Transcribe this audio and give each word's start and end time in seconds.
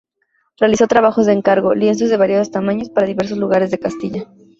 Realizó 0.59 0.87
trabajos 0.87 1.27
de 1.27 1.33
encargo 1.33 1.75
—lienzos 1.75 2.09
de 2.09 2.17
variados 2.17 2.49
tamaños— 2.49 2.89
para 2.89 3.05
diversos 3.05 3.37
lugares 3.37 3.69
de 3.69 3.77
Castilla. 3.77 4.27